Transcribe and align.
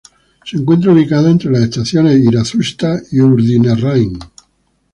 Se 0.43 0.57
encuentra 0.57 0.93
ubicada 0.93 1.29
entre 1.29 1.51
las 1.51 1.61
estaciones 1.61 2.17
Irazusta 2.25 2.99
y 3.11 3.19
Urdinarrain. 3.21 4.17